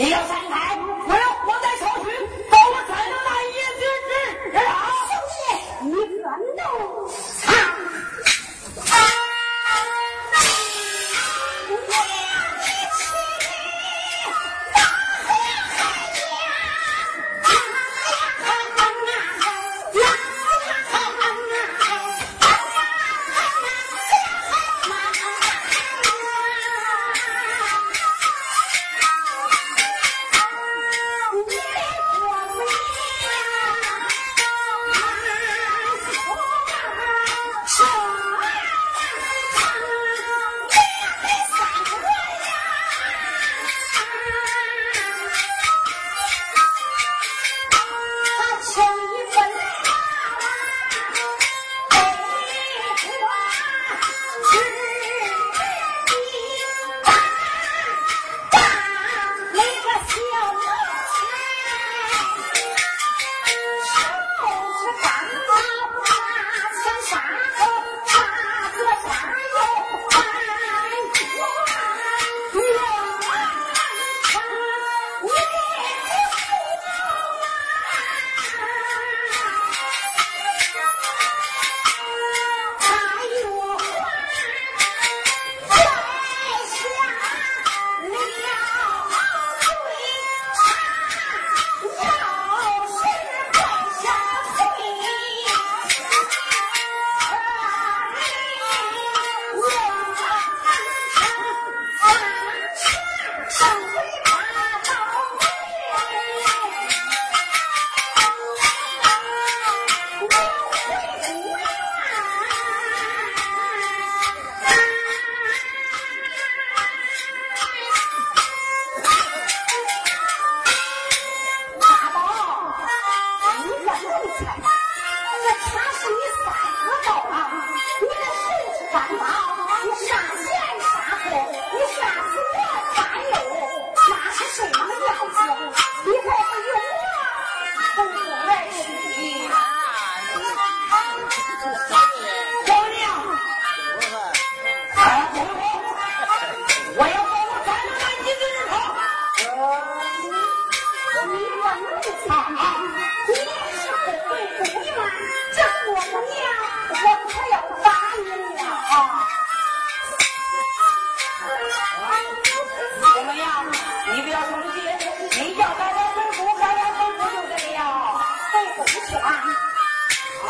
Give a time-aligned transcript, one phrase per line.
[0.00, 0.39] Yes!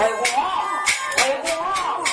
[0.00, 0.24] 伟国
[1.18, 2.09] 伟国。